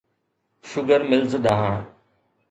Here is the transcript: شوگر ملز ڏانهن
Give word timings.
شوگر 0.69 1.01
ملز 1.09 1.31
ڏانهن 1.43 1.81